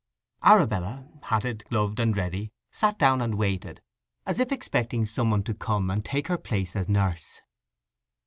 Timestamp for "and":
1.99-2.17, 3.21-3.35, 5.91-6.03